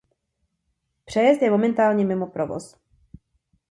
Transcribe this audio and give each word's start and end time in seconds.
Přejezd 1.05 1.41
je 1.41 1.51
momentálně 1.51 2.05
mimo 2.05 2.27
provoz. 2.27 2.79